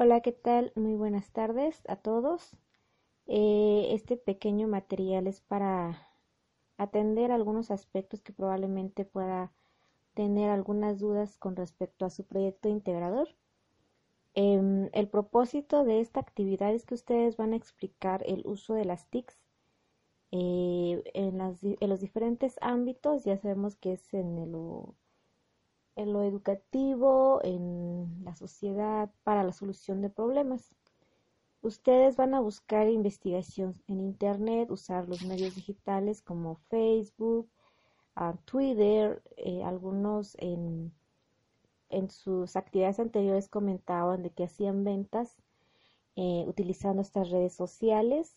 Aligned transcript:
Hola, 0.00 0.20
¿qué 0.20 0.30
tal? 0.30 0.70
Muy 0.76 0.94
buenas 0.94 1.32
tardes 1.32 1.82
a 1.88 1.96
todos. 1.96 2.56
Eh, 3.26 3.88
este 3.90 4.16
pequeño 4.16 4.68
material 4.68 5.26
es 5.26 5.40
para 5.40 6.08
atender 6.76 7.32
algunos 7.32 7.72
aspectos 7.72 8.22
que 8.22 8.32
probablemente 8.32 9.04
pueda 9.04 9.50
tener 10.14 10.50
algunas 10.50 11.00
dudas 11.00 11.36
con 11.36 11.56
respecto 11.56 12.04
a 12.04 12.10
su 12.10 12.24
proyecto 12.24 12.68
integrador. 12.68 13.28
Em, 14.34 14.88
el 14.92 15.08
propósito 15.08 15.82
de 15.82 15.98
esta 15.98 16.20
actividad 16.20 16.72
es 16.72 16.86
que 16.86 16.94
ustedes 16.94 17.36
van 17.36 17.52
a 17.52 17.56
explicar 17.56 18.22
el 18.24 18.46
uso 18.46 18.74
de 18.74 18.84
las 18.84 19.04
TICs 19.10 19.48
eh, 20.30 21.02
en, 21.12 21.40
en, 21.40 21.88
los 21.90 22.00
diferentes 22.00 22.56
ámbitos. 22.60 23.24
Ya 23.24 23.36
sabemos 23.36 23.74
que 23.74 23.94
es 23.94 24.14
en 24.14 24.38
el 24.38 24.54
en 25.98 26.12
lo 26.12 26.22
educativo, 26.22 27.40
en 27.42 28.24
la 28.24 28.34
sociedad, 28.36 29.10
para 29.24 29.42
la 29.42 29.52
solución 29.52 30.00
de 30.00 30.10
problemas. 30.10 30.70
Ustedes 31.60 32.16
van 32.16 32.34
a 32.34 32.40
buscar 32.40 32.88
investigación 32.88 33.74
en 33.88 34.00
Internet, 34.00 34.70
usar 34.70 35.08
los 35.08 35.24
medios 35.24 35.56
digitales 35.56 36.22
como 36.22 36.54
Facebook, 36.70 37.50
ah, 38.14 38.36
Twitter, 38.44 39.20
eh, 39.36 39.64
algunos 39.64 40.36
en, 40.38 40.92
en, 41.90 42.10
sus 42.10 42.54
actividades 42.54 43.00
anteriores 43.00 43.48
comentaban 43.48 44.22
de 44.22 44.30
que 44.30 44.44
hacían 44.44 44.84
ventas 44.84 45.36
eh, 46.14 46.44
utilizando 46.46 47.02
estas 47.02 47.28
redes 47.30 47.54
sociales, 47.54 48.36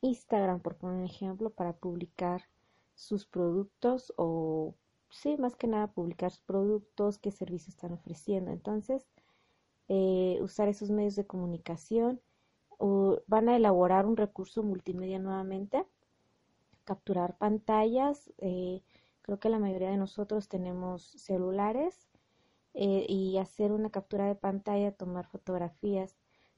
Instagram 0.00 0.60
por 0.60 0.76
poner 0.76 1.04
ejemplo, 1.06 1.50
para 1.50 1.72
publicar 1.72 2.44
sus 2.94 3.26
productos 3.26 4.12
o 4.16 4.74
sí, 5.10 5.36
más 5.36 5.56
que 5.56 5.66
nada 5.66 5.88
publicar 5.88 6.32
productos, 6.46 7.18
qué 7.18 7.30
servicios 7.30 7.70
están 7.70 7.92
ofreciendo. 7.92 8.50
Entonces, 8.50 9.06
eh, 9.88 10.38
usar 10.42 10.68
esos 10.68 10.90
medios 10.90 11.16
de 11.16 11.26
comunicación. 11.26 12.20
van 13.26 13.48
a 13.48 13.56
elaborar 13.56 14.06
un 14.06 14.16
recurso 14.16 14.62
multimedia 14.62 15.18
nuevamente, 15.18 15.84
capturar 16.84 17.36
pantallas. 17.38 18.32
Eh, 18.38 18.82
creo 19.22 19.38
que 19.40 19.48
la 19.50 19.58
mayoría 19.58 19.90
de 19.90 19.96
nosotros 19.96 20.48
tenemos 20.48 21.02
celulares 21.16 22.08
eh, 22.74 23.06
y 23.08 23.36
hacer 23.38 23.72
una 23.72 23.90
captura 23.90 24.26
de 24.26 24.34
pantalla, 24.36 24.92
tomar 24.92 25.26
fotografías 25.26 26.16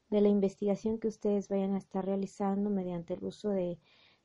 de 0.09 0.21
la 0.21 0.29
investigación 0.29 0.99
que 0.99 1.07
ustedes 1.07 1.49
vayan 1.49 1.73
a 1.73 1.79
estar 1.79 2.05
realizando 2.05 2.69
mediante 2.69 3.15
el 3.15 3.23
uso 3.25 3.49
de 3.49 3.79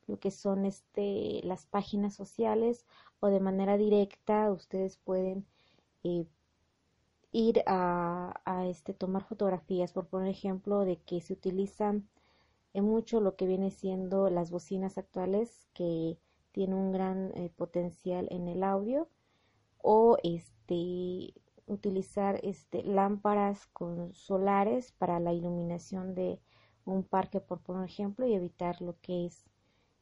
lo 0.08 0.18
que 0.18 0.30
son 0.30 0.64
este, 0.64 1.40
las 1.44 1.66
páginas 1.66 2.14
sociales 2.14 2.86
o 3.20 3.28
de 3.28 3.40
manera 3.40 3.76
directa 3.76 4.50
ustedes 4.50 4.96
pueden 4.96 5.46
eh, 6.02 6.26
ir 7.30 7.62
a, 7.66 8.32
este, 8.66 8.94
tomar 8.94 9.24
fotografías, 9.24 9.92
por 9.92 10.06
poner 10.08 10.30
ejemplo, 10.30 10.80
de 10.80 10.96
que 10.96 11.20
se 11.20 11.34
utilizan 11.34 12.08
en 12.72 12.84
mucho 12.84 13.20
lo 13.20 13.36
que 13.36 13.46
viene 13.46 13.70
siendo 13.70 14.30
las 14.30 14.50
bocinas 14.50 14.98
actuales 14.98 15.68
que 15.74 16.18
tienen 16.52 16.76
un 16.76 16.92
gran 16.92 17.32
eh, 17.36 17.50
potencial 17.56 18.28
en 18.30 18.48
el 18.48 18.62
audio 18.62 19.08
o 19.78 20.16
este 20.22 21.34
utilizar 21.66 22.40
este 22.42 22.82
lámparas 22.82 23.66
con 23.68 24.14
solares 24.14 24.92
para 24.92 25.20
la 25.20 25.34
iluminación 25.34 26.14
de 26.14 26.40
un 26.84 27.04
parque 27.04 27.40
por 27.40 27.60
poner 27.60 27.84
ejemplo 27.84 28.26
y 28.26 28.34
evitar 28.34 28.80
lo 28.80 28.98
que 29.00 29.26
es 29.26 29.44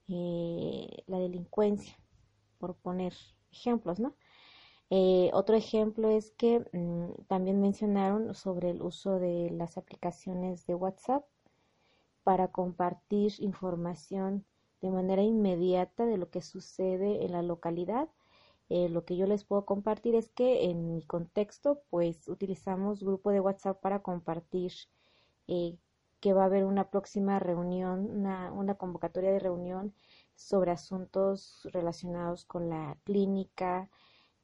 eh, 0.08 1.02
la 1.06 1.18
delincuencia, 1.18 1.96
por 2.58 2.76
poner 2.76 3.14
ejemplos, 3.50 3.98
¿no? 4.00 4.14
Eh, 4.90 5.30
otro 5.32 5.56
ejemplo 5.56 6.10
es 6.10 6.30
que 6.32 6.60
mm, 6.72 7.24
también 7.26 7.60
mencionaron 7.60 8.34
sobre 8.34 8.70
el 8.70 8.82
uso 8.82 9.18
de 9.18 9.50
las 9.50 9.78
aplicaciones 9.78 10.66
de 10.66 10.74
WhatsApp 10.76 11.24
para 12.22 12.48
compartir 12.52 13.32
información 13.38 14.44
de 14.80 14.90
manera 14.90 15.22
inmediata 15.22 16.06
de 16.06 16.18
lo 16.18 16.30
que 16.30 16.42
sucede 16.42 17.24
en 17.24 17.32
la 17.32 17.42
localidad. 17.42 18.08
Eh, 18.68 18.88
lo 18.88 19.04
que 19.04 19.16
yo 19.16 19.26
les 19.26 19.44
puedo 19.44 19.64
compartir 19.64 20.14
es 20.14 20.28
que 20.30 20.64
en 20.70 20.94
mi 20.94 21.02
contexto, 21.02 21.82
pues 21.90 22.28
utilizamos 22.28 23.02
grupo 23.02 23.30
de 23.30 23.40
WhatsApp 23.40 23.80
para 23.80 24.02
compartir 24.02 24.72
que 26.20 26.32
va 26.32 26.42
a 26.42 26.46
haber 26.46 26.64
una 26.64 26.90
próxima 26.90 27.38
reunión, 27.38 28.10
una, 28.10 28.52
una 28.52 28.74
convocatoria 28.76 29.32
de 29.32 29.38
reunión 29.38 29.94
sobre 30.34 30.70
asuntos 30.70 31.68
relacionados 31.72 32.44
con 32.44 32.68
la 32.68 32.96
clínica, 33.04 33.90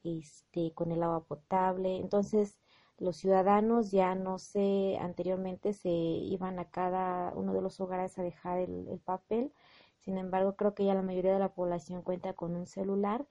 este, 0.04 0.72
con 0.74 0.92
el 0.92 1.02
agua 1.02 1.24
potable. 1.24 1.96
Entonces, 1.96 2.58
los 2.98 3.16
ciudadanos 3.16 3.90
ya 3.90 4.14
no 4.14 4.38
sé, 4.38 4.98
anteriormente 5.00 5.72
se 5.72 5.90
iban 5.90 6.58
a 6.58 6.70
cada 6.70 7.32
uno 7.34 7.52
de 7.52 7.62
los 7.62 7.80
hogares 7.80 8.18
a 8.18 8.22
dejar 8.22 8.58
el, 8.58 8.88
el, 8.88 8.98
papel. 9.00 9.52
Sin 9.98 10.18
embargo, 10.18 10.56
creo 10.56 10.74
que 10.74 10.84
ya 10.84 10.94
la 10.94 11.02
mayoría 11.02 11.32
de 11.32 11.38
la 11.38 11.54
población 11.54 12.02
cuenta 12.02 12.32
con 12.34 12.54
un 12.54 12.66
celular 12.66 13.26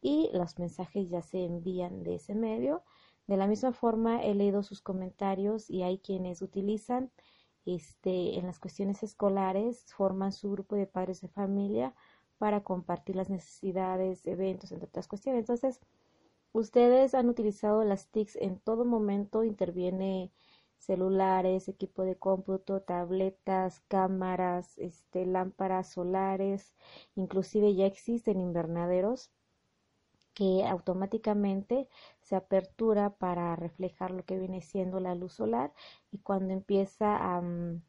y 0.00 0.30
los 0.34 0.58
mensajes 0.58 1.08
ya 1.08 1.22
se 1.22 1.44
envían 1.44 2.02
de 2.02 2.16
ese 2.16 2.34
medio. 2.34 2.82
De 3.26 3.36
la 3.38 3.46
misma 3.46 3.72
forma, 3.72 4.22
he 4.22 4.34
leído 4.34 4.62
sus 4.62 4.82
comentarios 4.82 5.70
y 5.70 5.82
hay 5.82 5.98
quienes 5.98 6.42
utilizan 6.42 7.10
este, 7.66 8.38
en 8.38 8.46
las 8.46 8.58
cuestiones 8.58 9.02
escolares, 9.02 9.84
forman 9.94 10.32
su 10.32 10.50
grupo 10.50 10.76
de 10.76 10.86
padres 10.86 11.20
de 11.20 11.28
familia 11.28 11.94
para 12.38 12.62
compartir 12.62 13.16
las 13.16 13.30
necesidades, 13.30 14.26
eventos, 14.26 14.72
entre 14.72 14.88
otras 14.88 15.08
cuestiones. 15.08 15.40
Entonces, 15.40 15.80
ustedes 16.52 17.14
han 17.14 17.28
utilizado 17.28 17.84
las 17.84 18.08
TICs 18.08 18.36
en 18.36 18.58
todo 18.58 18.84
momento, 18.84 19.44
interviene 19.44 20.30
celulares, 20.78 21.68
equipo 21.68 22.02
de 22.02 22.16
cómputo, 22.16 22.80
tabletas, 22.82 23.80
cámaras, 23.88 24.78
este, 24.78 25.26
lámparas 25.26 25.88
solares, 25.88 26.74
inclusive 27.14 27.74
ya 27.74 27.86
existen 27.86 28.40
invernaderos 28.40 29.30
que 30.34 30.66
automáticamente 30.66 31.88
se 32.20 32.36
apertura 32.36 33.10
para 33.16 33.56
reflejar 33.56 34.10
lo 34.10 34.24
que 34.24 34.38
viene 34.38 34.60
siendo 34.62 35.00
la 35.00 35.14
luz 35.14 35.34
solar 35.34 35.72
y 36.10 36.18
cuando 36.18 36.52
empieza 36.52 37.16
a, 37.16 37.40
mm, 37.40 37.82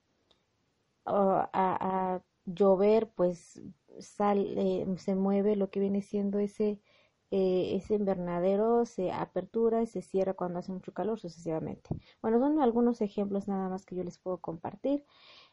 a, 1.05 2.21
llover 2.45 3.09
pues 3.15 3.61
sale, 3.99 4.85
se 4.97 5.15
mueve 5.15 5.55
lo 5.55 5.69
que 5.71 5.79
viene 5.79 6.01
siendo 6.01 6.39
ese, 6.39 6.79
eh, 7.31 7.75
ese 7.75 7.95
invernadero, 7.95 8.85
se 8.85 9.11
apertura 9.11 9.81
y 9.81 9.87
se 9.87 10.01
cierra 10.01 10.33
cuando 10.35 10.59
hace 10.59 10.71
mucho 10.71 10.93
calor 10.93 11.19
sucesivamente. 11.19 11.89
Bueno, 12.21 12.39
son 12.39 12.59
algunos 12.61 13.01
ejemplos 13.01 13.47
nada 13.47 13.69
más 13.69 13.85
que 13.85 13.95
yo 13.95 14.03
les 14.03 14.19
puedo 14.19 14.37
compartir. 14.39 15.03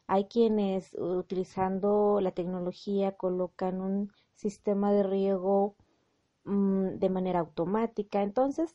Hay 0.06 0.26
quienes 0.26 0.94
utilizando 0.94 2.20
la 2.20 2.32
tecnología 2.32 3.12
colocan 3.16 3.80
un 3.80 4.12
sistema 4.34 4.92
de 4.92 5.02
riego 5.04 5.76
Mm, 6.44 6.98
de 6.98 7.08
manera 7.08 7.40
automática. 7.40 8.22
Entonces, 8.22 8.74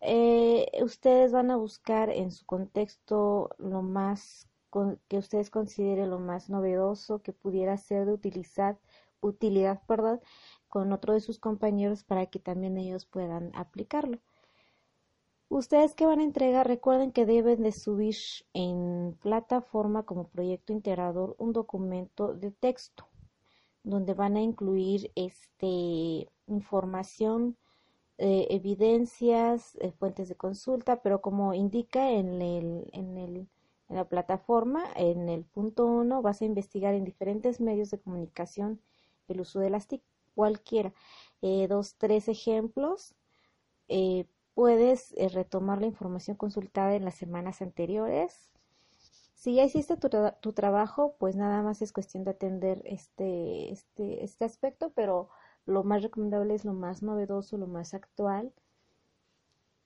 eh, 0.00 0.66
ustedes 0.82 1.32
van 1.32 1.50
a 1.50 1.56
buscar 1.56 2.10
en 2.10 2.30
su 2.30 2.44
contexto 2.46 3.50
lo 3.58 3.82
más 3.82 4.48
que 5.08 5.18
ustedes 5.18 5.50
consideren 5.50 6.08
lo 6.10 6.18
más 6.18 6.48
novedoso 6.48 7.20
que 7.22 7.32
pudiera 7.34 7.76
ser 7.76 8.06
de 8.06 8.12
utilizar, 8.14 8.78
utilidad 9.20 9.82
perdón, 9.86 10.20
con 10.68 10.92
otro 10.92 11.12
de 11.12 11.20
sus 11.20 11.38
compañeros 11.38 12.04
para 12.04 12.26
que 12.26 12.38
también 12.38 12.78
ellos 12.78 13.04
puedan 13.06 13.52
aplicarlo. 13.54 14.18
Ustedes 15.50 15.94
que 15.94 16.06
van 16.06 16.20
a 16.20 16.24
entregar, 16.24 16.66
recuerden 16.66 17.12
que 17.12 17.26
deben 17.26 17.62
de 17.62 17.72
subir 17.72 18.16
en 18.54 19.18
plataforma 19.20 20.04
como 20.04 20.28
proyecto 20.28 20.72
integrador 20.72 21.36
un 21.38 21.52
documento 21.52 22.34
de 22.34 22.50
texto 22.50 23.11
donde 23.84 24.14
van 24.14 24.36
a 24.36 24.42
incluir 24.42 25.12
este 25.16 26.28
información, 26.46 27.56
eh, 28.18 28.46
evidencias, 28.50 29.76
eh, 29.80 29.92
fuentes 29.92 30.28
de 30.28 30.36
consulta, 30.36 31.02
pero 31.02 31.20
como 31.22 31.54
indica 31.54 32.10
en, 32.10 32.42
el, 32.42 32.88
en, 32.92 33.18
el, 33.18 33.48
en 33.88 33.96
la 33.96 34.08
plataforma, 34.08 34.84
en 34.96 35.28
el 35.28 35.44
punto 35.44 35.86
1 35.86 36.22
vas 36.22 36.42
a 36.42 36.44
investigar 36.44 36.94
en 36.94 37.04
diferentes 37.04 37.60
medios 37.60 37.90
de 37.90 38.00
comunicación 38.00 38.80
el 39.28 39.40
uso 39.40 39.60
de 39.60 39.70
las 39.70 39.88
TIC, 39.88 40.02
cualquiera. 40.34 40.92
Eh, 41.42 41.66
dos, 41.68 41.96
tres 41.96 42.28
ejemplos. 42.28 43.14
puedes 44.54 45.14
retomar 45.32 45.80
la 45.80 45.86
información 45.86 46.36
consultada 46.36 46.94
en 46.94 47.04
las 47.04 47.14
semanas 47.14 47.62
anteriores 47.62 48.51
si 49.42 49.54
ya 49.56 49.64
hiciste 49.64 49.96
tu, 49.96 50.52
trabajo, 50.52 51.16
pues 51.18 51.34
nada 51.34 51.62
más 51.62 51.82
es 51.82 51.92
cuestión 51.92 52.22
de 52.22 52.30
atender 52.30 52.80
este, 52.84 53.72
este, 53.72 54.22
este 54.22 54.44
aspecto, 54.44 54.92
pero 54.94 55.30
lo 55.66 55.82
más 55.82 56.04
recomendable 56.04 56.54
es 56.54 56.64
lo 56.64 56.74
más 56.74 57.02
novedoso, 57.02 57.58
lo 57.58 57.66
más 57.66 57.92
actual. 57.92 58.52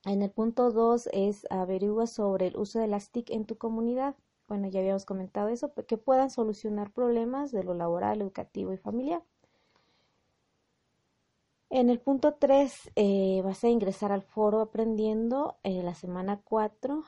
En 0.04 0.20
el 0.20 0.30
punto 0.30 0.72
2 0.72 1.08
es 1.10 1.46
averigua 1.48 2.06
sobre 2.06 2.48
el 2.48 2.56
uso 2.58 2.80
de 2.80 2.86
las 2.86 3.10
TIC 3.10 3.30
en 3.30 3.46
tu 3.46 3.56
comunidad. 3.56 4.14
Bueno, 4.46 4.68
ya 4.68 4.80
habíamos 4.80 5.06
comentado 5.06 5.48
eso, 5.48 5.72
que 5.88 5.96
puedan 5.96 6.28
solucionar 6.28 6.92
problemas 6.92 7.50
de 7.50 7.64
lo 7.64 7.72
laboral, 7.72 8.20
educativo 8.20 8.74
y 8.74 8.76
familiar. 8.76 9.22
En 11.70 11.88
el 11.88 11.98
punto 11.98 12.34
3 12.34 12.92
eh, 12.94 13.40
vas 13.42 13.64
a 13.64 13.68
ingresar 13.68 14.12
al 14.12 14.22
foro 14.22 14.60
aprendiendo 14.60 15.56
eh, 15.62 15.82
la 15.82 15.94
semana 15.94 16.42
4 16.44 17.04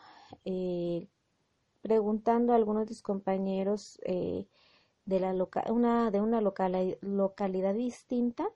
preguntando 1.89 2.53
a 2.53 2.57
algunos 2.57 2.83
de 2.83 2.89
tus 2.89 3.01
compañeros 3.01 3.99
eh, 4.05 4.47
de, 5.07 5.21
la 5.21 5.33
una, 5.71 6.11
de 6.11 6.21
una 6.21 6.43
localidad 6.43 7.75
distinta, 7.75 8.47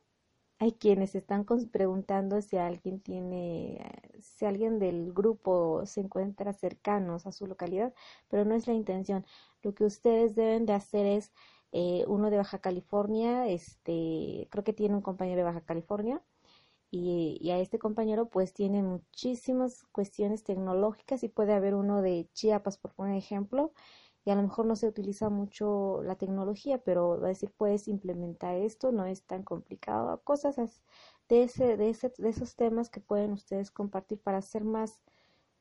hay 0.58 0.72
quienes 0.72 1.14
están 1.14 1.46
preguntando 1.72 2.42
si 2.42 2.58
alguien 2.58 3.00
tiene, 3.00 3.80
si 4.20 4.44
alguien 4.44 4.78
del 4.78 5.14
grupo 5.14 5.86
se 5.86 6.02
encuentra 6.02 6.52
cercanos 6.52 7.26
a 7.26 7.32
su 7.32 7.46
localidad, 7.46 7.94
pero 8.28 8.44
no 8.44 8.54
es 8.54 8.66
la 8.66 8.74
intención. 8.74 9.24
Lo 9.62 9.74
que 9.74 9.84
ustedes 9.84 10.34
deben 10.34 10.66
de 10.66 10.74
hacer 10.74 11.06
es 11.06 11.32
eh, 11.72 12.04
uno 12.08 12.28
de 12.28 12.36
Baja 12.36 12.58
California, 12.58 13.48
este, 13.48 14.46
creo 14.50 14.62
que 14.62 14.74
tiene 14.74 14.94
un 14.94 15.00
compañero 15.00 15.38
de 15.38 15.44
Baja 15.44 15.62
California, 15.62 16.20
y, 16.92 17.50
a 17.50 17.58
este 17.58 17.78
compañero 17.78 18.28
pues 18.28 18.52
tiene 18.54 18.82
muchísimas 18.82 19.84
cuestiones 19.92 20.44
tecnológicas 20.44 21.24
y 21.24 21.28
puede 21.28 21.54
haber 21.54 21.74
uno 21.74 22.02
de 22.02 22.28
Chiapas 22.34 22.78
por 22.78 22.92
poner 22.94 23.16
ejemplo 23.16 23.72
y 24.24 24.30
a 24.30 24.36
lo 24.36 24.42
mejor 24.42 24.66
no 24.66 24.76
se 24.76 24.88
utiliza 24.88 25.30
mucho 25.30 26.02
la 26.04 26.16
tecnología 26.16 26.78
pero 26.78 27.18
va 27.20 27.26
a 27.26 27.28
decir 27.30 27.52
puedes 27.56 27.88
implementar 27.88 28.56
esto 28.56 28.92
no 28.92 29.06
es 29.06 29.24
tan 29.24 29.42
complicado 29.42 30.20
cosas 30.22 30.56
de 31.28 31.42
ese 31.44 31.76
de 31.76 31.90
ese 31.90 32.12
de 32.18 32.28
esos 32.28 32.56
temas 32.56 32.90
que 32.90 33.00
pueden 33.00 33.32
ustedes 33.32 33.70
compartir 33.70 34.20
para 34.20 34.38
hacer 34.38 34.64
más 34.64 35.00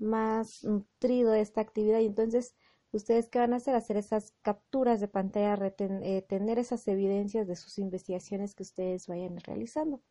más 0.01 0.63
nutrido 0.63 1.33
esta 1.33 1.61
actividad. 1.61 1.99
Y 1.99 2.07
entonces 2.07 2.55
ustedes 2.91 3.29
qué 3.29 3.39
van 3.39 3.53
a 3.53 3.57
hacer 3.57 3.75
hacer 3.75 3.97
esas 3.97 4.33
capturas 4.41 4.99
de 4.99 5.07
pantalla 5.07 5.57
eh, 5.79 6.25
tener 6.27 6.59
esas 6.59 6.87
evidencias 6.87 7.47
de 7.47 7.55
sus 7.55 7.77
investigaciones 7.77 8.55
que 8.55 8.63
ustedes 8.63 9.07
vayan 9.07 9.37
realizando 9.39 10.01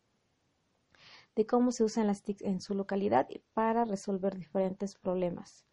de 1.36 1.46
cómo 1.46 1.72
se 1.72 1.84
usan 1.84 2.06
las 2.06 2.22
TIC 2.22 2.42
en 2.42 2.60
su 2.60 2.74
localidad 2.74 3.28
para 3.54 3.84
resolver 3.84 4.36
diferentes 4.36 4.94
problemas. 4.96 5.66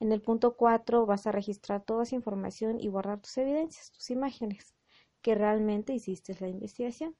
En 0.00 0.12
el 0.12 0.20
punto 0.20 0.56
4 0.56 1.06
vas 1.06 1.26
a 1.26 1.32
registrar 1.32 1.82
toda 1.82 2.02
esa 2.02 2.16
información 2.16 2.80
y 2.80 2.88
guardar 2.88 3.20
tus 3.20 3.38
evidencias, 3.38 3.90
tus 3.92 4.10
imágenes, 4.10 4.74
que 5.22 5.34
realmente 5.34 5.94
hiciste 5.94 6.36
la 6.40 6.48
investigación. 6.48 7.16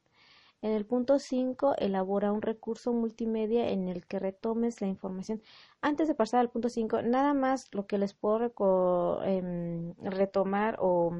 En 0.63 0.73
el 0.73 0.87
punto 0.87 1.19
5, 1.19 1.75
elabora 1.79 2.33
un 2.33 2.41
recurso 2.41 2.93
multimedia 2.93 3.69
en 3.69 3.89
el 3.89 4.07
que 4.07 4.19
retomes 4.19 4.81
la 4.81 4.87
información. 4.87 5.43
Antes 5.83 6.09
de 6.09 6.15
pasar 6.15 6.41
al 6.41 6.51
punto 6.51 6.71
5, 6.71 7.03
nada 7.03 7.35
más 7.35 7.69
lo 7.75 7.87
que 7.87 7.99
les 7.99 8.15
puedo 8.15 9.23
em, 9.25 9.95
retomar 9.99 10.79
o 10.81 11.13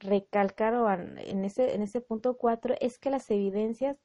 recalcar 0.00 0.74
en, 1.18 1.44
ese, 1.44 1.74
en 1.74 1.82
ese 1.82 2.00
punto 2.00 2.36
4 2.36 2.74
es 2.80 2.98
que 2.98 3.10
las 3.10 3.30
evidencias 3.30 3.98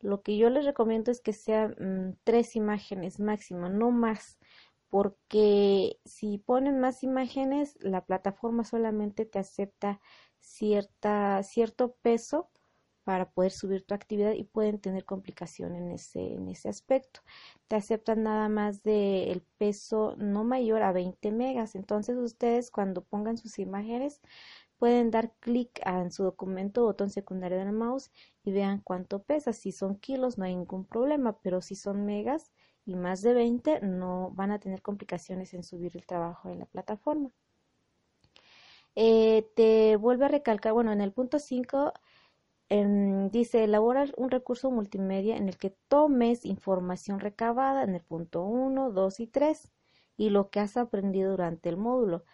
lo 0.00 0.22
que 0.22 0.36
yo 0.36 0.50
les 0.50 0.64
recomiendo 0.64 1.10
es 1.10 1.20
que 1.20 1.32
sean 1.32 1.76
mm, 1.78 2.18
tres 2.24 2.56
imágenes 2.56 3.20
máximo, 3.20 3.68
no 3.68 3.90
más, 3.90 4.38
porque 4.88 5.98
si 6.04 6.38
ponen 6.38 6.80
más 6.80 7.02
imágenes, 7.02 7.76
la 7.80 8.04
plataforma 8.04 8.64
solamente 8.64 9.26
te 9.26 9.38
acepta 9.38 10.00
cierta, 10.40 11.42
cierto 11.42 11.96
peso 12.02 12.50
para 13.04 13.30
poder 13.30 13.52
subir 13.52 13.84
tu 13.86 13.94
actividad 13.94 14.32
y 14.32 14.44
pueden 14.44 14.78
tener 14.80 15.06
complicación 15.06 15.74
en 15.74 15.92
ese, 15.92 16.34
en 16.34 16.48
ese 16.48 16.68
aspecto. 16.68 17.20
Te 17.66 17.76
aceptan 17.76 18.22
nada 18.22 18.50
más 18.50 18.82
del 18.82 19.30
el 19.30 19.42
peso 19.56 20.14
no 20.18 20.44
mayor 20.44 20.82
a 20.82 20.92
20 20.92 21.32
megas. 21.32 21.74
Entonces 21.74 22.18
ustedes 22.18 22.70
cuando 22.70 23.02
pongan 23.02 23.38
sus 23.38 23.58
imágenes 23.58 24.20
pueden 24.78 25.10
dar 25.10 25.32
clic 25.40 25.80
en 25.84 26.10
su 26.12 26.24
documento 26.24 26.84
botón 26.84 27.10
secundario 27.10 27.58
del 27.58 27.72
mouse 27.72 28.10
y 28.44 28.52
vean 28.52 28.80
cuánto 28.80 29.22
pesa. 29.22 29.52
Si 29.52 29.72
son 29.72 29.96
kilos 29.96 30.38
no 30.38 30.44
hay 30.44 30.56
ningún 30.56 30.84
problema, 30.84 31.38
pero 31.42 31.60
si 31.60 31.74
son 31.74 32.04
megas 32.06 32.52
y 32.86 32.94
más 32.94 33.22
de 33.22 33.34
20 33.34 33.80
no 33.80 34.30
van 34.34 34.50
a 34.50 34.60
tener 34.60 34.82
complicaciones 34.82 35.52
en 35.54 35.62
subir 35.64 35.96
el 35.96 36.06
trabajo 36.06 36.48
en 36.48 36.60
la 36.60 36.66
plataforma. 36.66 37.30
Eh, 38.94 39.46
te 39.54 39.96
vuelve 39.96 40.24
a 40.24 40.28
recalcar, 40.28 40.72
bueno, 40.72 40.92
en 40.92 41.00
el 41.00 41.12
punto 41.12 41.38
5 41.38 41.92
dice 43.30 43.64
elaborar 43.64 44.12
un 44.18 44.30
recurso 44.30 44.70
multimedia 44.70 45.36
en 45.36 45.48
el 45.48 45.56
que 45.56 45.70
tomes 45.88 46.44
información 46.44 47.18
recabada 47.18 47.82
en 47.82 47.94
el 47.94 48.02
punto 48.02 48.42
1, 48.42 48.90
2 48.90 49.20
y 49.20 49.26
3 49.26 49.72
y 50.18 50.30
lo 50.30 50.50
que 50.50 50.60
has 50.60 50.76
aprendido 50.76 51.30
durante 51.30 51.70
el 51.70 51.78
módulo 51.78 52.24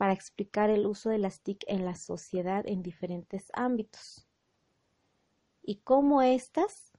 para 0.00 0.14
explicar 0.14 0.70
el 0.70 0.86
uso 0.86 1.10
de 1.10 1.18
las 1.18 1.42
TIC 1.42 1.62
en 1.66 1.84
la 1.84 1.94
sociedad 1.94 2.66
en 2.66 2.82
diferentes 2.82 3.50
ámbitos 3.52 4.26
y 5.62 5.82
cómo 5.82 6.22
éstas 6.22 6.90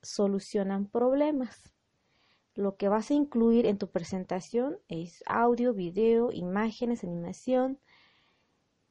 solucionan 0.00 0.86
problemas. 0.86 1.74
Lo 2.54 2.78
que 2.78 2.88
vas 2.88 3.10
a 3.10 3.14
incluir 3.14 3.66
en 3.66 3.76
tu 3.76 3.90
presentación 3.90 4.78
es 4.88 5.22
audio, 5.26 5.74
video, 5.74 6.32
imágenes, 6.32 7.04
animación. 7.04 7.78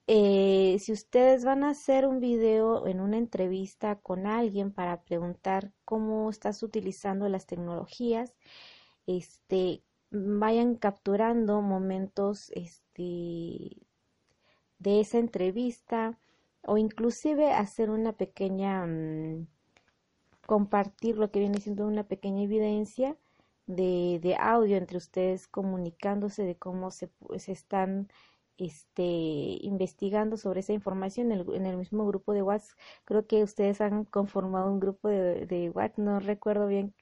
Eh, 0.06 0.78
si 0.80 0.92
ustedes 0.92 1.44
van 1.44 1.64
a 1.64 1.72
hacer 1.72 2.06
un 2.06 2.20
video 2.20 2.86
en 2.86 3.00
una 3.00 3.18
entrevista 3.18 3.96
con 3.96 4.28
alguien 4.28 4.72
para 4.72 5.02
preguntar 5.02 5.74
cómo 5.86 6.30
estás 6.30 6.62
utilizando 6.62 7.30
las 7.30 7.48
tecnologías, 7.48 8.32
este, 9.08 9.82
vayan 10.16 10.76
capturando 10.76 11.62
momentos 11.62 12.52
este, 12.52 13.78
de 14.80 15.00
esa 15.02 15.18
entrevista 15.20 16.18
o 16.64 16.78
inclusive 16.78 17.52
hacer 17.52 17.90
una 17.90 18.14
pequeña 18.14 18.86
mm, 18.86 19.48
compartir 20.46 21.18
lo 21.18 21.32
que 21.32 21.40
viene 21.40 21.60
siendo 21.60 21.88
una 21.88 22.04
pequeña 22.04 22.44
evidencia 22.44 23.18
de, 23.68 24.20
de 24.22 24.36
audio 24.36 24.78
entre 24.78 24.98
ustedes 24.98 25.48
comunicándose 25.48 26.44
de 26.44 26.56
cómo 26.56 26.92
se, 26.92 27.10
se 27.38 27.52
están 27.52 28.10
este, 28.58 29.04
investigando 29.04 30.38
sobre 30.38 30.62
esa 30.62 30.74
información 30.74 31.32
en 31.32 31.40
el, 31.42 31.54
en 31.56 31.66
el, 31.66 31.78
mismo 31.78 32.06
grupo 32.08 32.34
de 32.34 32.42
WhatsApp. 32.42 32.78
Creo 33.06 33.28
que 33.28 33.44
ustedes 33.44 33.82
han 33.82 34.06
conformado 34.06 34.72
un 34.72 34.80
grupo 34.80 35.10
de, 35.10 35.46
de 35.46 35.70
WhatsApp, 35.72 36.00
no 36.00 36.20
recuerdo 36.20 36.68
bien 36.68 36.94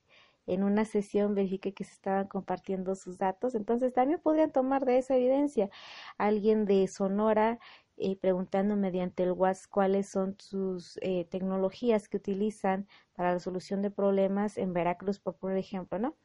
en 0.48 0.64
una 0.64 0.86
sesión 0.86 1.36
verifique 1.36 1.74
que 1.74 1.84
se 1.84 1.94
estaban 1.94 2.28
compartiendo 2.28 2.96
sus 2.96 3.18
datos, 3.18 3.56
entonces 3.56 3.94
también 3.94 4.20
podrían 4.20 4.52
tomar 4.52 4.86
de 4.86 4.98
esa 4.98 5.16
evidencia. 5.16 5.70
Alguien 6.18 6.66
de 6.66 6.88
Sonora 6.88 7.60
eh, 7.98 8.16
preguntando 8.18 8.76
mediante 8.76 9.24
el 9.24 9.32
WhatsApp 9.34 9.70
cuáles 9.72 10.10
son 10.10 10.36
sus 10.40 10.98
eh, 11.02 11.26
tecnologías 11.30 12.10
que 12.10 12.18
utilizan 12.18 12.88
para 13.14 13.34
la 13.34 13.40
solución 13.40 13.82
de 13.84 13.92
problemas 13.92 14.58
en 14.58 14.74
Veracruz, 14.74 15.20
por 15.20 15.36
poner 15.36 15.58
ejemplo, 15.58 16.00
¿no? 16.00 16.16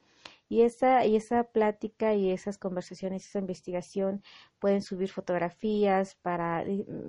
Y 0.49 0.63
esa, 0.63 1.05
y 1.05 1.17
esa 1.17 1.45
plática 1.45 2.15
y 2.15 2.31
esas 2.31 2.59
conversaciones, 2.59 3.27
esa 3.27 3.39
investigación 3.39 4.23
pueden 4.59 4.83
subir 4.83 5.11
fotografías 5.11 6.15
para, 6.17 6.65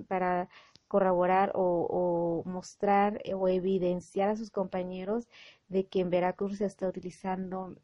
para 0.08 0.48
corroborar 0.90 1.52
o, 1.54 2.42
mostrar 2.46 3.20
eh, 3.24 3.34
o 3.34 3.48
evidenciar 3.48 4.30
a 4.30 4.36
sus 4.36 4.50
compañeros 4.50 5.28
de 5.68 5.86
que 5.86 6.00
en 6.00 6.10
Veracruz 6.10 6.58
se 6.58 6.66
está 6.66 6.88
utilizando 6.88 7.76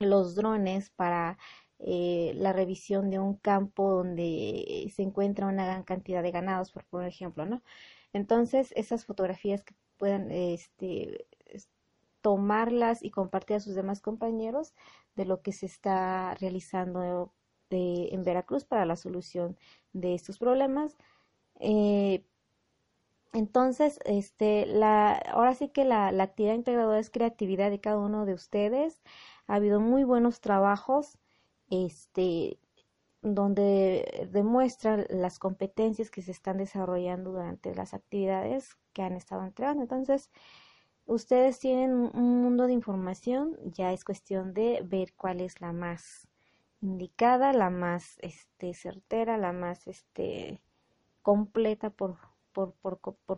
los 0.00 0.34
drones 0.34 0.90
para 0.90 1.38
eh, 1.78 2.32
la 2.36 2.52
revisión 2.52 3.10
de 3.10 3.20
un 3.20 3.36
campo 3.36 3.90
donde 3.90 4.90
se 4.94 5.02
encuentra 5.02 5.46
una 5.46 5.64
gran 5.66 5.84
cantidad 5.84 6.22
de 6.22 6.32
ganados, 6.32 6.72
por 6.90 7.04
ejemplo, 7.04 7.46
¿no? 7.46 7.62
Entonces, 8.12 8.72
esas 8.76 9.04
fotografías 9.06 9.62
que 9.62 9.74
puedan 9.96 10.30
este, 10.32 11.26
tomarlas 12.20 13.02
y 13.02 13.10
compartir 13.10 13.56
a 13.56 13.60
sus 13.60 13.74
demás 13.74 14.00
compañeros 14.00 14.74
de 15.14 15.24
lo 15.24 15.42
que 15.42 15.52
se 15.52 15.66
está 15.66 16.34
realizando 16.40 17.32
de, 17.70 18.08
en 18.12 18.24
Veracruz 18.24 18.64
para 18.64 18.84
la 18.86 18.96
solución 18.96 19.56
de 19.92 20.14
estos 20.14 20.38
problemas. 20.38 20.96
Eh, 21.60 22.24
entonces, 23.32 24.00
este, 24.04 24.66
la, 24.66 25.12
ahora 25.12 25.54
sí 25.54 25.68
que 25.68 25.84
la, 25.84 26.10
la 26.12 26.24
actividad 26.24 26.54
integradora 26.54 26.98
es 26.98 27.10
creatividad 27.10 27.70
de 27.70 27.80
cada 27.80 27.98
uno 27.98 28.26
de 28.26 28.34
ustedes. 28.34 29.02
Ha 29.46 29.56
habido 29.56 29.80
muy 29.80 30.04
buenos 30.04 30.40
trabajos, 30.40 31.18
este, 31.70 32.58
donde 33.22 34.28
demuestran 34.32 35.06
las 35.10 35.38
competencias 35.38 36.10
que 36.10 36.22
se 36.22 36.32
están 36.32 36.58
desarrollando 36.58 37.32
durante 37.32 37.74
las 37.74 37.94
actividades 37.94 38.76
que 38.92 39.02
han 39.02 39.14
estado 39.14 39.44
entregando. 39.44 39.82
Entonces, 39.82 40.30
ustedes 41.06 41.58
tienen 41.58 41.92
un 41.92 42.42
mundo 42.42 42.66
de 42.66 42.72
información, 42.72 43.56
ya 43.64 43.92
es 43.92 44.04
cuestión 44.04 44.54
de 44.54 44.82
ver 44.84 45.14
cuál 45.14 45.40
es 45.40 45.60
la 45.60 45.72
más 45.72 46.28
indicada, 46.80 47.52
la 47.52 47.70
más 47.70 48.18
este, 48.22 48.74
certera, 48.74 49.36
la 49.38 49.52
más 49.52 49.86
este, 49.86 50.60
completa 51.22 51.90
por, 51.90 52.16
por, 52.52 52.74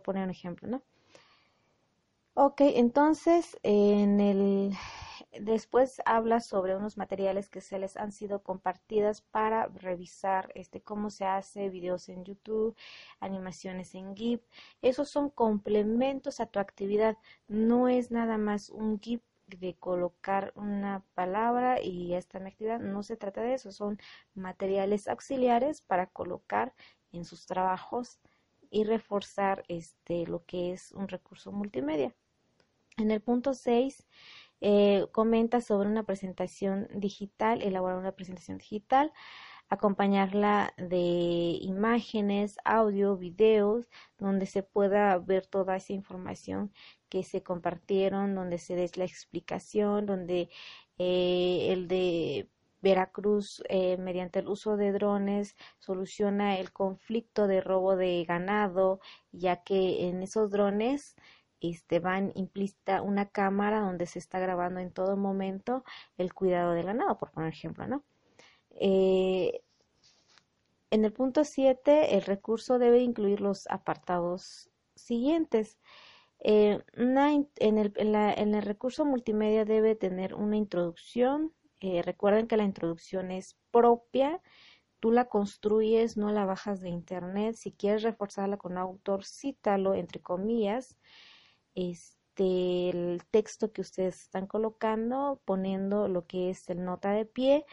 poner 0.01 0.23
un 0.23 0.29
ejemplo, 0.29 0.67
¿no? 0.67 0.81
Ok, 2.35 2.61
entonces 2.61 3.59
en 3.61 4.19
el 4.19 4.73
después 5.39 6.01
habla 6.05 6.39
sobre 6.39 6.75
unos 6.75 6.97
materiales 6.97 7.49
que 7.49 7.61
se 7.61 7.79
les 7.79 7.97
han 7.97 8.11
sido 8.11 8.41
compartidas 8.43 9.21
para 9.21 9.67
revisar 9.67 10.51
este 10.55 10.81
cómo 10.81 11.09
se 11.09 11.25
hace 11.25 11.69
videos 11.69 12.09
en 12.09 12.23
YouTube, 12.23 12.75
animaciones 13.19 13.95
en 13.95 14.15
GIF. 14.15 14.41
Esos 14.81 15.09
son 15.09 15.29
complementos 15.29 16.39
a 16.39 16.45
tu 16.45 16.59
actividad, 16.59 17.17
no 17.47 17.87
es 17.87 18.11
nada 18.11 18.37
más 18.37 18.69
un 18.69 18.99
GIF 18.99 19.21
de 19.47 19.75
colocar 19.75 20.53
una 20.55 21.03
palabra 21.15 21.81
y 21.81 22.13
esta 22.15 22.39
actividad. 22.39 22.79
No 22.79 23.03
se 23.03 23.17
trata 23.17 23.41
de 23.41 23.55
eso, 23.55 23.71
son 23.71 23.99
materiales 24.33 25.07
auxiliares 25.07 25.81
para 25.81 26.07
colocar 26.07 26.73
en 27.11 27.25
sus 27.25 27.45
trabajos 27.45 28.19
y 28.73 28.83
reforzar 28.83 29.63
este, 29.67 30.25
lo 30.25 30.43
que 30.45 30.73
es 30.73 30.91
un 30.93 31.07
recurso 31.07 31.51
multimedia. 31.51 32.15
En 32.97 33.11
el 33.11 33.21
punto 33.21 33.53
6 33.53 34.05
eh, 34.61 35.05
comenta 35.11 35.61
sobre 35.61 35.89
una 35.89 36.03
presentación 36.03 36.87
digital, 36.95 37.61
elaborar 37.61 37.99
una 37.99 38.13
presentación 38.13 38.57
digital, 38.57 39.13
acompañarla 39.69 40.73
de 40.77 41.57
imágenes, 41.61 42.57
audio, 42.65 43.15
videos, 43.15 43.89
donde 44.17 44.47
se 44.47 44.63
pueda 44.63 45.17
ver 45.19 45.45
toda 45.45 45.75
esa 45.75 45.93
información 45.93 46.71
que 47.09 47.23
se 47.23 47.43
compartieron, 47.43 48.33
donde 48.33 48.57
se 48.57 48.75
des 48.75 48.97
la 48.97 49.05
explicación, 49.05 50.07
donde 50.07 50.49
eh, 50.97 51.67
el 51.71 51.87
de 51.87 52.49
Veracruz, 52.83 53.63
eh, 53.69 53.97
mediante 53.97 54.39
el 54.39 54.47
uso 54.49 54.77
de 54.77 54.91
drones, 54.91 55.55
soluciona 55.79 56.59
el 56.59 56.71
conflicto 56.71 57.47
de 57.47 57.61
robo 57.61 57.95
de 57.95 58.23
ganado, 58.25 58.99
ya 59.31 59.63
que 59.63 60.09
en 60.09 60.21
esos 60.21 60.51
drones 60.51 61.15
este, 61.61 61.99
van 61.99 62.31
implícita 62.35 63.01
una 63.01 63.29
cámara 63.29 63.79
donde 63.79 64.05
se 64.05 64.19
está 64.19 64.39
grabando 64.39 64.81
en 64.81 64.91
todo 64.91 65.17
momento 65.17 65.83
el 66.17 66.33
cuidado 66.33 66.73
del 66.73 66.85
ganado, 66.85 67.17
por 67.17 67.31
poner 67.31 67.53
ejemplo, 67.53 67.87
¿no? 67.87 68.03
Eh, 68.71 69.61
en 70.91 71.05
el 71.05 71.13
punto 71.13 71.43
7, 71.43 72.15
el 72.15 72.21
recurso 72.23 72.79
debe 72.79 72.99
incluir 72.99 73.41
los 73.41 73.65
apartados 73.67 74.69
siguientes. 74.95 75.79
Eh, 76.39 76.83
en, 76.95 77.77
el, 77.77 78.61
recurso 78.61 79.05
multimedia 79.05 79.65
debe 79.65 79.95
tener 79.95 80.35
una 80.35 80.57
introducción. 80.57 81.53
Eh, 81.83 82.01
recuerden 82.01 82.47
que 82.47 82.55
la 82.55 82.63
introducción 82.63 83.29
es 83.29 83.57
propia. 83.69 84.41
Tú 85.01 85.11
la 85.11 85.25
construyes, 85.25 86.15
no 86.15 86.31
la 86.31 86.45
bajas 86.45 86.79
de 86.79 86.87
internet. 86.87 87.55
Si 87.57 87.73
quieres 87.73 88.03
reforzarla 88.03 88.55
con 88.55 88.77
autor, 88.77 89.25
cítalo 89.25 89.93
entre 89.93 90.21
comillas. 90.21 90.97
Este, 91.75 92.89
el 92.89 93.21
texto 93.31 93.73
que 93.73 93.81
ustedes 93.81 94.21
están 94.21 94.47
colocando, 94.47 95.41
poniendo 95.43 96.07
lo 96.07 96.25
que 96.25 96.49
es 96.51 96.69
el 96.69 96.85
nota 96.85 97.11
de 97.11 97.25
pie 97.25 97.65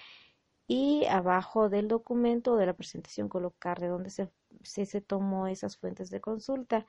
y 0.66 1.04
abajo 1.06 1.68
del 1.68 1.86
documento 1.86 2.54
o 2.54 2.56
de 2.56 2.66
la 2.66 2.74
presentación 2.74 3.28
colocar 3.28 3.78
de 3.78 3.88
dónde 3.88 4.10
se, 4.10 4.28
se 4.64 5.00
tomó 5.00 5.46
esas 5.46 5.76
fuentes 5.76 6.10
de 6.10 6.20
consulta. 6.20 6.84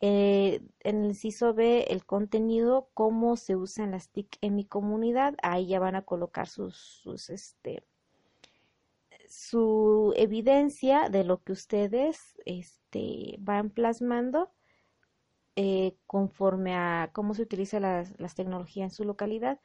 Eh, 0.00 0.62
en 0.80 1.04
el 1.04 1.06
inciso 1.10 1.52
B, 1.54 1.84
el 1.90 2.06
contenido, 2.06 2.88
cómo 2.94 3.36
se 3.36 3.56
usan 3.56 3.90
las 3.90 4.10
TIC 4.10 4.38
en 4.40 4.54
mi 4.56 4.64
comunidad. 4.64 5.34
Ahí 5.42 5.66
ya 5.66 5.78
van 5.80 5.94
a 5.96 6.02
colocar 6.02 6.48
sus, 6.48 6.76
sus 6.76 7.28
este, 7.30 7.84
su 9.28 10.12
evidencia 10.16 11.08
de 11.08 11.24
lo 11.24 11.42
que 11.42 11.52
ustedes 11.52 12.36
este, 12.46 13.36
van 13.40 13.70
plasmando 13.70 14.50
eh, 15.56 15.96
conforme 16.06 16.74
a 16.74 17.10
cómo 17.12 17.34
se 17.34 17.42
utiliza 17.42 17.80
las, 17.80 18.18
las 18.18 18.34
tecnologías 18.34 18.92
en 18.92 18.96
su 18.96 19.04
localidad. 19.04 19.60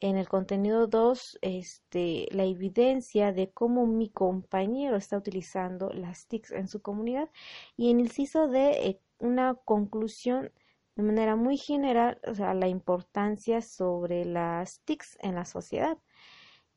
En 0.00 0.16
el 0.16 0.28
contenido 0.28 0.86
2, 0.86 1.38
este, 1.42 2.28
la 2.30 2.44
evidencia 2.44 3.32
de 3.32 3.50
cómo 3.50 3.86
mi 3.86 4.08
compañero 4.10 4.96
está 4.96 5.18
utilizando 5.18 5.90
las 5.92 6.26
TICs 6.26 6.52
en 6.52 6.68
su 6.68 6.80
comunidad. 6.80 7.30
Y 7.76 7.90
en 7.90 8.00
el 8.00 8.10
CISO 8.10 8.48
D, 8.48 9.00
una 9.20 9.54
conclusión 9.54 10.52
de 10.96 11.02
manera 11.02 11.36
muy 11.36 11.56
general, 11.56 12.20
o 12.26 12.34
sea, 12.34 12.54
la 12.54 12.68
importancia 12.68 13.62
sobre 13.62 14.24
las 14.24 14.80
TICs 14.84 15.18
en 15.20 15.36
la 15.36 15.44
sociedad 15.44 15.98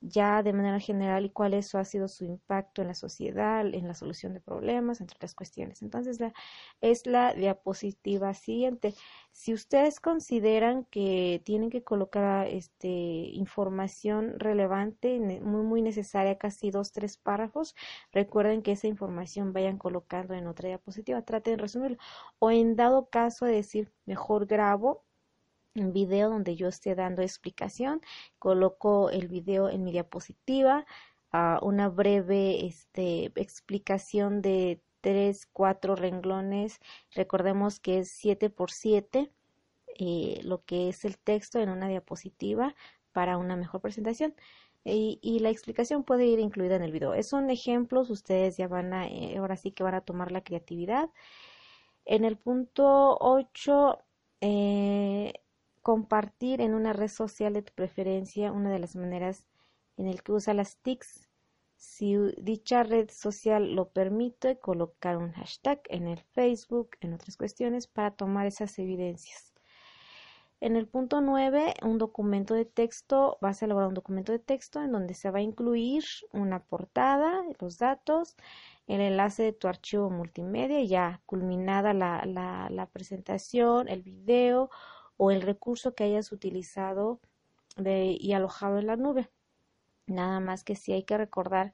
ya 0.05 0.43
de 0.43 0.53
manera 0.53 0.79
general 0.79 1.25
y 1.25 1.29
cuál 1.29 1.53
eso 1.53 1.79
ha 1.79 1.85
sido 1.85 2.07
su 2.09 2.25
impacto 2.25 2.81
en 2.81 2.89
la 2.89 2.93
sociedad, 2.93 3.65
en 3.65 3.87
la 3.87 3.93
solución 3.93 4.33
de 4.33 4.41
problemas, 4.41 4.99
entre 5.01 5.15
otras 5.15 5.33
cuestiones. 5.33 5.81
Entonces, 5.81 6.19
la, 6.19 6.33
es 6.81 7.05
la 7.07 7.33
diapositiva 7.33 8.33
siguiente. 8.33 8.93
Si 9.31 9.53
ustedes 9.53 9.99
consideran 10.01 10.85
que 10.85 11.41
tienen 11.45 11.69
que 11.69 11.83
colocar 11.83 12.47
este, 12.47 12.87
información 12.87 14.39
relevante, 14.39 15.19
muy, 15.41 15.63
muy 15.63 15.81
necesaria, 15.81 16.37
casi 16.37 16.69
dos, 16.69 16.91
tres 16.91 17.17
párrafos, 17.17 17.73
recuerden 18.11 18.61
que 18.61 18.73
esa 18.73 18.87
información 18.87 19.53
vayan 19.53 19.77
colocando 19.77 20.33
en 20.33 20.47
otra 20.47 20.67
diapositiva, 20.69 21.21
traten 21.21 21.55
de 21.57 21.61
resumirlo. 21.61 21.97
O 22.39 22.51
en 22.51 22.75
dado 22.75 23.09
caso 23.09 23.45
de 23.45 23.53
decir, 23.53 23.91
mejor 24.05 24.47
grabo 24.47 25.03
video 25.75 26.29
donde 26.29 26.55
yo 26.55 26.67
esté 26.67 26.95
dando 26.95 27.21
explicación, 27.21 28.01
coloco 28.39 29.09
el 29.09 29.27
video 29.27 29.69
en 29.69 29.83
mi 29.83 29.91
diapositiva, 29.91 30.85
uh, 31.33 31.65
una 31.65 31.89
breve 31.89 32.65
este, 32.65 33.31
explicación 33.35 34.41
de 34.41 34.81
tres, 35.01 35.47
cuatro 35.51 35.95
renglones, 35.95 36.79
recordemos 37.13 37.79
que 37.79 37.99
es 37.99 38.09
7 38.11 38.49
por 38.49 38.71
7 38.71 39.31
eh, 39.99 40.39
lo 40.43 40.63
que 40.65 40.89
es 40.89 41.05
el 41.05 41.17
texto 41.17 41.59
en 41.59 41.69
una 41.69 41.87
diapositiva 41.87 42.75
para 43.11 43.37
una 43.37 43.55
mejor 43.55 43.81
presentación. 43.81 44.35
Y, 44.85 45.19
y, 45.21 45.39
la 45.39 45.49
explicación 45.49 46.03
puede 46.03 46.25
ir 46.25 46.39
incluida 46.39 46.75
en 46.75 46.83
el 46.83 46.91
video. 46.91 47.13
Es 47.13 47.31
un 47.33 47.49
ejemplo, 47.49 48.01
ustedes 48.01 48.57
ya 48.57 48.67
van 48.67 48.93
a, 48.93 49.07
eh, 49.07 49.37
ahora 49.37 49.55
sí 49.55 49.71
que 49.71 49.83
van 49.83 49.95
a 49.95 50.01
tomar 50.01 50.31
la 50.31 50.43
creatividad. 50.43 51.09
En 52.05 52.25
el 52.25 52.37
punto 52.37 53.17
8, 53.19 53.99
eh, 54.41 55.33
compartir 55.83 56.61
en 56.61 56.73
una 56.73 56.93
red 56.93 57.09
social 57.09 57.53
de 57.53 57.61
tu 57.61 57.73
preferencia 57.73 58.51
una 58.51 58.71
de 58.71 58.79
las 58.79 58.95
maneras 58.95 59.45
en 59.97 60.07
el 60.07 60.23
que 60.23 60.31
usa 60.31 60.53
las 60.53 60.77
TICs. 60.77 61.29
Si 61.75 62.15
dicha 62.37 62.83
red 62.83 63.09
social 63.11 63.75
lo 63.75 63.89
permite, 63.89 64.57
colocar 64.57 65.17
un 65.17 65.33
hashtag 65.33 65.81
en 65.89 66.07
el 66.07 66.19
Facebook, 66.19 66.91
en 67.01 67.13
otras 67.13 67.35
cuestiones, 67.35 67.87
para 67.87 68.11
tomar 68.11 68.47
esas 68.47 68.79
evidencias. 68.79 69.53
En 70.61 70.77
el 70.77 70.87
punto 70.87 71.19
9, 71.19 71.73
un 71.83 71.97
documento 71.97 72.53
de 72.53 72.63
texto, 72.63 73.37
vas 73.41 73.61
a 73.61 73.65
elaborar 73.65 73.89
un 73.89 73.95
documento 73.95 74.31
de 74.31 74.39
texto 74.39 74.81
en 74.81 74.93
donde 74.93 75.13
se 75.13 75.29
va 75.29 75.39
a 75.39 75.41
incluir 75.41 76.05
una 76.31 76.63
portada, 76.63 77.43
los 77.59 77.79
datos, 77.79 78.37
el 78.87 79.01
enlace 79.01 79.43
de 79.43 79.51
tu 79.51 79.67
archivo 79.67 80.09
multimedia, 80.09 80.81
ya 80.85 81.21
culminada 81.25 81.93
la, 81.93 82.23
la, 82.25 82.69
la 82.69 82.85
presentación, 82.85 83.89
el 83.89 84.03
video 84.03 84.69
o 85.23 85.31
el 85.31 85.41
recurso 85.41 85.95
que 85.95 86.03
hayas 86.03 86.33
utilizado 86.33 87.21
y 87.77 88.33
alojado 88.33 88.77
en 88.77 88.87
la 88.87 88.97
nube. 88.97 89.29
Nada 90.05 90.41
más 90.41 90.65
que 90.65 90.75
si 90.75 90.91
hay 90.91 91.03
que 91.03 91.17
recordar 91.17 91.71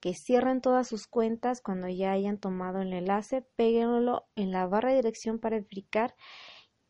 que 0.00 0.12
cierren 0.12 0.60
todas 0.60 0.86
sus 0.86 1.06
cuentas 1.06 1.62
cuando 1.62 1.88
ya 1.88 2.12
hayan 2.12 2.36
tomado 2.36 2.82
el 2.82 2.92
enlace, 2.92 3.40
péguenlo 3.56 4.26
en 4.36 4.52
la 4.52 4.66
barra 4.66 4.90
de 4.90 4.96
dirección 4.96 5.38
para 5.38 5.56
verificar 5.56 6.14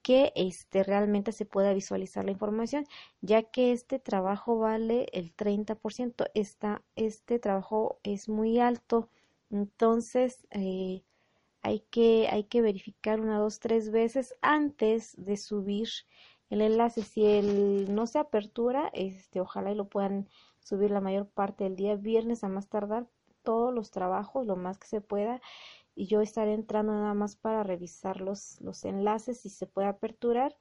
que 0.02 0.32
este, 0.34 0.82
realmente 0.82 1.30
se 1.30 1.46
pueda 1.46 1.72
visualizar 1.72 2.24
la 2.24 2.32
información, 2.32 2.86
ya 3.20 3.44
que 3.44 3.70
este 3.70 4.00
trabajo 4.00 4.58
vale 4.58 5.06
el 5.12 5.32
30%. 5.36 6.26
Esta, 6.34 6.82
este 6.96 7.38
trabajo 7.38 8.00
es 8.02 8.28
muy 8.28 8.58
alto, 8.58 9.10
entonces 9.48 10.44
eh, 10.50 11.04
hay 11.64 11.80
que, 11.90 12.28
hay 12.30 12.44
que 12.44 12.60
verificar 12.60 13.20
una, 13.20 13.38
dos, 13.38 13.58
tres 13.58 13.90
veces 13.90 14.34
antes 14.42 15.14
de 15.16 15.38
subir 15.38 15.88
el 16.50 16.60
enlace. 16.60 17.02
Si 17.02 17.24
el 17.24 17.94
no 17.94 18.06
se 18.06 18.18
apertura, 18.18 18.90
este, 18.92 19.40
ojalá 19.40 19.72
y 19.72 19.74
lo 19.74 19.88
puedan 19.88 20.28
subir 20.60 20.90
la 20.90 21.00
mayor 21.00 21.26
parte 21.26 21.64
del 21.64 21.74
día, 21.74 21.96
viernes 21.96 22.44
a 22.44 22.48
más 22.48 22.68
tardar, 22.68 23.08
todos 23.42 23.72
los 23.74 23.90
trabajos, 23.90 24.46
lo 24.46 24.56
más 24.56 24.78
que 24.78 24.86
se 24.86 25.00
pueda. 25.00 25.40
Y 25.94 26.06
yo 26.06 26.20
estaré 26.20 26.52
entrando 26.52 26.92
nada 26.92 27.14
más 27.14 27.34
para 27.34 27.62
revisar 27.62 28.20
los, 28.20 28.60
los 28.60 28.84
enlaces 28.84 29.40
si 29.40 29.48
se 29.48 29.66
puede 29.66 29.88
aperturar 29.88 30.54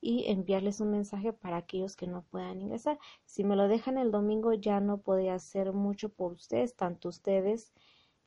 y 0.00 0.24
enviarles 0.32 0.80
un 0.80 0.90
mensaje 0.90 1.32
para 1.32 1.58
aquellos 1.58 1.94
que 1.94 2.08
no 2.08 2.22
puedan 2.22 2.60
ingresar. 2.60 2.98
Si 3.24 3.44
me 3.44 3.54
lo 3.54 3.68
dejan 3.68 3.98
el 3.98 4.10
domingo 4.10 4.52
ya 4.52 4.80
no 4.80 4.98
podría 4.98 5.34
hacer 5.34 5.72
mucho 5.72 6.08
por 6.08 6.32
ustedes, 6.32 6.74
tanto 6.74 7.08
ustedes 7.08 7.72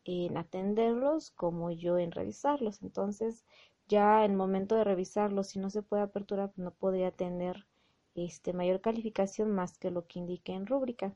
en 0.06 0.38
atenderlos 0.38 1.32
como 1.32 1.72
yo 1.72 1.98
en 1.98 2.12
revisarlos. 2.12 2.82
Entonces, 2.82 3.46
ya 3.88 4.26
en 4.26 4.36
momento 4.36 4.76
de 4.76 4.84
revisarlos, 4.84 5.48
si 5.48 5.60
no 5.60 5.70
se 5.70 5.84
puede 5.84 6.04
aperturar, 6.04 6.52
pues 6.52 6.64
no 6.66 6.72
podría 6.72 7.12
tener 7.12 7.68
este, 8.16 8.54
mayor 8.54 8.82
calificación 8.82 9.52
más 9.52 9.78
que 9.78 9.92
lo 9.92 10.08
que 10.08 10.20
indique 10.20 10.54
en 10.54 10.66
rúbrica. 10.68 11.16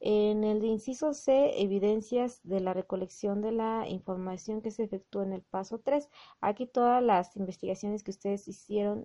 En 0.00 0.44
el 0.44 0.64
inciso 0.64 1.12
C, 1.12 1.60
evidencias 1.60 2.40
de 2.44 2.60
la 2.60 2.72
recolección 2.72 3.40
de 3.42 3.50
la 3.50 3.88
información 3.88 4.62
que 4.62 4.70
se 4.70 4.84
efectuó 4.84 5.22
en 5.22 5.32
el 5.32 5.42
paso 5.42 5.80
3. 5.80 6.08
Aquí 6.40 6.66
todas 6.66 7.02
las 7.02 7.36
investigaciones 7.36 8.04
que 8.04 8.12
ustedes 8.12 8.46
hicieron, 8.46 9.04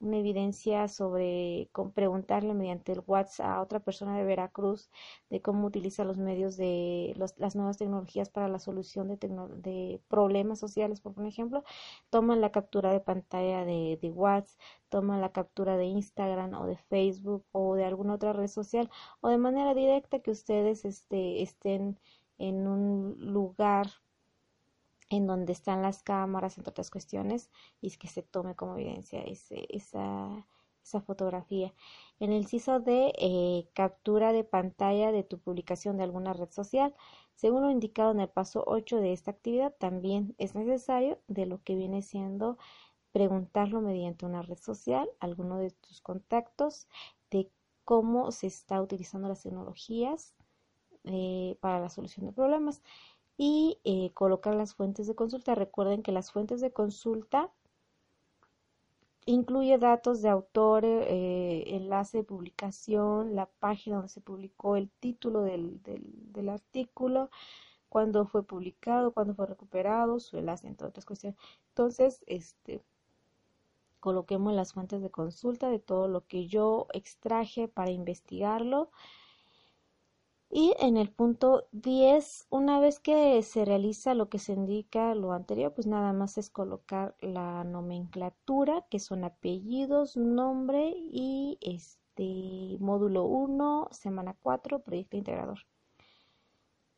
una 0.00 0.16
evidencia 0.18 0.88
sobre 0.88 1.70
preguntarle 1.94 2.54
mediante 2.54 2.92
el 2.92 3.02
WhatsApp 3.06 3.46
a 3.46 3.62
otra 3.62 3.80
persona 3.80 4.16
de 4.18 4.24
Veracruz 4.24 4.90
de 5.30 5.40
cómo 5.40 5.66
utiliza 5.68 6.04
los 6.04 6.18
medios 6.18 6.56
de 6.56 7.14
las 7.16 7.54
nuevas 7.54 7.78
tecnologías 7.78 8.28
para 8.28 8.48
la 8.48 8.58
solución 8.58 9.06
de, 9.08 9.16
de, 9.16 10.00
problemas 10.08 10.58
sociales, 10.58 11.00
por 11.00 11.14
ejemplo, 11.24 11.62
toman 12.10 12.40
la 12.40 12.50
captura 12.50 12.92
de 12.92 13.00
pantalla 13.00 13.64
de, 13.64 13.98
de 14.02 14.10
WhatsApp, 14.10 14.58
toman 14.92 15.22
la 15.22 15.32
captura 15.32 15.78
de 15.78 15.86
Instagram 15.86 16.52
o 16.60 16.66
de 16.66 16.76
Facebook 16.76 17.46
o 17.50 17.74
de 17.74 17.86
alguna 17.86 18.14
otra 18.14 18.34
red 18.34 18.48
social 18.48 18.90
o 19.22 19.28
de 19.30 19.38
manera 19.38 19.72
directa 19.74 20.20
que 20.20 20.30
ustedes 20.30 20.84
este, 20.84 21.42
estén 21.42 21.98
en 22.36 22.66
un 22.68 23.16
lugar 23.18 23.86
en 25.08 25.26
donde 25.26 25.52
están 25.54 25.80
las 25.80 26.02
cámaras, 26.02 26.58
entre 26.58 26.72
otras 26.72 26.90
cuestiones, 26.90 27.50
y 27.80 27.90
que 27.96 28.08
se 28.08 28.22
tome 28.22 28.54
como 28.54 28.76
evidencia 28.76 29.22
ese, 29.22 29.66
esa, 29.70 30.46
esa 30.84 31.00
fotografía. 31.00 31.72
En 32.20 32.32
el 32.32 32.46
CISO 32.46 32.80
de 32.80 33.12
eh, 33.18 33.68
captura 33.74 34.32
de 34.32 34.44
pantalla 34.44 35.10
de 35.10 35.22
tu 35.22 35.38
publicación 35.38 35.96
de 35.96 36.04
alguna 36.04 36.34
red 36.34 36.50
social, 36.50 36.94
según 37.34 37.62
lo 37.62 37.70
indicado 37.70 38.10
en 38.12 38.20
el 38.20 38.28
paso 38.28 38.62
8 38.66 38.98
de 38.98 39.12
esta 39.14 39.30
actividad, 39.30 39.74
también 39.78 40.34
es 40.38 40.54
necesario 40.54 41.18
de 41.28 41.46
lo 41.46 41.62
que 41.62 41.76
viene 41.76 42.02
siendo 42.02 42.58
preguntarlo 43.12 43.80
mediante 43.80 44.26
una 44.26 44.42
red 44.42 44.58
social, 44.58 45.08
alguno 45.20 45.58
de 45.58 45.70
tus 45.70 46.00
contactos, 46.00 46.88
de 47.30 47.50
cómo 47.84 48.32
se 48.32 48.46
está 48.46 48.80
utilizando 48.80 49.28
las 49.28 49.42
tecnologías 49.42 50.34
eh, 51.04 51.56
para 51.60 51.80
la 51.80 51.88
solución 51.88 52.26
de 52.26 52.32
problemas 52.32 52.82
y 53.36 53.78
eh, 53.84 54.10
colocar 54.14 54.54
las 54.54 54.74
fuentes 54.74 55.06
de 55.06 55.14
consulta. 55.14 55.54
Recuerden 55.54 56.02
que 56.02 56.12
las 56.12 56.32
fuentes 56.32 56.60
de 56.60 56.72
consulta 56.72 57.50
incluye 59.26 59.78
datos 59.78 60.22
de 60.22 60.28
autor, 60.28 60.84
eh, 60.84 61.64
enlace 61.76 62.18
de 62.18 62.24
publicación, 62.24 63.34
la 63.36 63.46
página 63.46 63.96
donde 63.96 64.08
se 64.08 64.20
publicó, 64.20 64.76
el 64.76 64.90
título 64.90 65.42
del, 65.42 65.80
del, 65.82 66.48
artículo, 66.48 67.30
cuándo 67.88 68.26
fue 68.26 68.42
publicado, 68.44 69.12
cuándo 69.12 69.34
fue 69.34 69.46
recuperado, 69.46 70.18
su 70.20 70.38
enlace, 70.38 70.66
entre 70.66 70.88
otras 70.88 71.06
cuestiones. 71.06 71.38
Entonces, 71.68 72.22
este, 72.26 72.82
coloquemos 74.02 74.52
las 74.52 74.74
fuentes 74.74 75.00
de 75.00 75.10
consulta 75.10 75.70
de 75.70 75.78
todo 75.78 76.08
lo 76.08 76.26
que 76.26 76.46
yo 76.48 76.88
extraje 76.92 77.68
para 77.68 77.90
investigarlo 77.90 78.90
y 80.54 80.74
en 80.78 80.98
el 80.98 81.10
punto 81.10 81.66
10, 81.72 82.48
una 82.50 82.78
vez 82.78 83.00
que 83.00 83.42
se 83.42 83.64
realiza 83.64 84.12
lo 84.12 84.28
que 84.28 84.38
se 84.38 84.52
indica 84.52 85.14
lo 85.14 85.32
anterior, 85.32 85.72
pues 85.72 85.86
nada 85.86 86.12
más 86.12 86.36
es 86.36 86.50
colocar 86.50 87.16
la 87.22 87.64
nomenclatura, 87.64 88.84
que 88.90 88.98
son 88.98 89.24
apellidos, 89.24 90.14
nombre 90.14 90.92
y 90.94 91.56
este 91.62 92.76
módulo 92.80 93.24
1, 93.24 93.88
semana 93.92 94.36
4, 94.42 94.80
proyecto 94.80 95.16
integrador. 95.16 95.60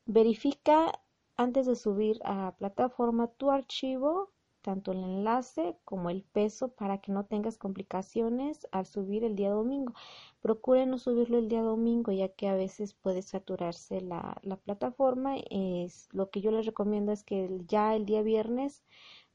Verifica 0.05 0.91
antes 1.37 1.67
de 1.67 1.77
subir 1.77 2.21
a 2.25 2.57
plataforma 2.59 3.29
tu 3.29 3.53
archivo 3.53 4.33
tanto 4.65 4.93
el 4.93 5.05
enlace 5.05 5.77
como 5.85 6.09
el 6.09 6.23
peso 6.23 6.69
para 6.69 6.99
que 6.99 7.13
no 7.13 7.27
tengas 7.27 7.59
complicaciones 7.59 8.67
al 8.73 8.87
subir 8.87 9.23
el 9.23 9.37
día 9.37 9.51
domingo. 9.51 9.93
Procure 10.41 10.87
no 10.87 10.97
subirlo 10.99 11.37
el 11.39 11.49
día 11.49 11.61
domingo 11.61 12.13
ya 12.13 12.31
que 12.31 12.49
a 12.49 12.55
veces 12.55 12.95
puede 12.95 13.21
saturarse 13.21 14.01
la, 14.01 14.39
la 14.43 14.57
plataforma. 14.57 15.37
Es, 15.51 16.09
lo 16.13 16.31
que 16.31 16.41
yo 16.41 16.51
les 16.51 16.65
recomiendo 16.65 17.13
es 17.13 17.25
que 17.25 17.61
ya 17.69 17.95
el 17.95 18.07
día 18.07 18.23
viernes 18.23 18.83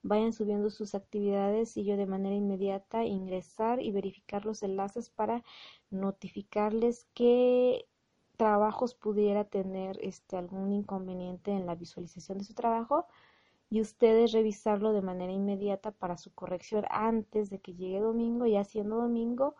vayan 0.01 0.33
subiendo 0.33 0.71
sus 0.71 0.95
actividades 0.95 1.77
y 1.77 1.83
yo 1.83 1.95
de 1.95 2.07
manera 2.07 2.36
inmediata 2.36 3.05
ingresar 3.05 3.83
y 3.83 3.91
verificar 3.91 4.45
los 4.45 4.63
enlaces 4.63 5.12
para 5.12 5.43
notificarles 5.91 7.05
que 7.13 7.86
trabajos 8.36 8.95
pudiera 8.95 9.43
tener 9.43 10.00
este 10.01 10.38
algún 10.38 10.74
inconveniente 10.74 11.51
en 11.51 11.67
la 11.67 11.75
visualización 11.75 12.39
de 12.39 12.45
su 12.45 12.55
trabajo 12.55 13.05
y 13.69 13.81
ustedes 13.81 14.31
revisarlo 14.31 14.93
de 14.93 15.01
manera 15.01 15.31
inmediata 15.31 15.91
para 15.91 16.17
su 16.17 16.33
corrección 16.33 16.85
antes 16.89 17.49
de 17.49 17.59
que 17.59 17.75
llegue 17.75 17.99
domingo. 17.99 18.45
Ya 18.45 18.63
siendo 18.63 18.97
domingo 18.97 19.55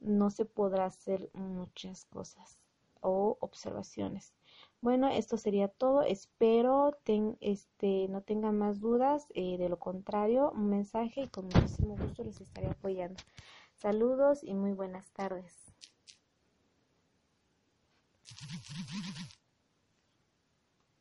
no 0.00 0.30
se 0.30 0.44
podrá 0.44 0.86
hacer 0.86 1.30
muchas 1.34 2.04
cosas 2.04 2.58
o 3.00 3.36
observaciones. 3.40 4.32
Bueno, 4.80 5.08
esto 5.08 5.36
sería 5.36 5.68
todo. 5.68 6.02
Espero 6.02 6.96
este, 7.40 8.06
no 8.08 8.22
tengan 8.22 8.58
más 8.58 8.80
dudas. 8.80 9.26
Eh, 9.34 9.58
de 9.58 9.68
lo 9.68 9.78
contrario, 9.78 10.52
un 10.52 10.70
mensaje 10.70 11.22
y 11.22 11.28
con 11.28 11.46
muchísimo 11.46 11.96
gusto 11.96 12.22
les 12.22 12.40
estaré 12.40 12.68
apoyando. 12.68 13.20
Saludos 13.74 14.44
y 14.44 14.54
muy 14.54 14.72
buenas 14.72 15.10
tardes. 15.10 15.54